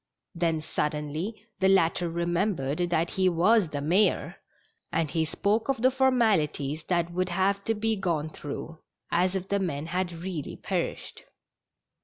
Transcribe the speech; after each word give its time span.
Then 0.33 0.61
suddenly 0.61 1.45
the 1.59 1.69
latter 1.69 2.09
remembered 2.09 2.79
that 2.89 3.11
he 3.11 3.29
was 3.29 3.69
the 3.69 3.81
mayor, 3.81 4.37
and 4.91 5.11
he 5.11 5.25
spoke 5.25 5.69
of 5.69 5.83
the 5.83 5.91
formalities 5.91 6.83
that 6.85 7.13
would 7.13 7.29
have 7.29 7.63
to 7.65 7.75
be 7.75 7.95
gone 7.97 8.29
through, 8.31 8.79
as 9.11 9.35
if 9.35 9.47
the 9.49 9.59
men 9.59 9.85
had 9.85 10.11
really 10.11 10.55
perished. 10.57 11.25